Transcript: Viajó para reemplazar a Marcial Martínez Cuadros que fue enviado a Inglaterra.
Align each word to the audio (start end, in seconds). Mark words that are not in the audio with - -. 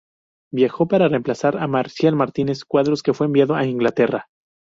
Viajó 0.51 0.87
para 0.87 1.09
reemplazar 1.09 1.57
a 1.57 1.67
Marcial 1.67 2.15
Martínez 2.15 2.65
Cuadros 2.65 3.03
que 3.03 3.13
fue 3.13 3.27
enviado 3.27 3.53
a 3.53 3.67
Inglaterra. 3.67 4.29